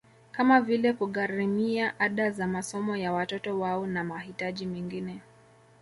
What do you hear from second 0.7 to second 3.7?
kugharimia ada za masomo ya watoto